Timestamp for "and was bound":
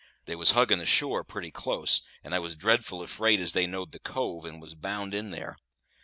4.45-5.13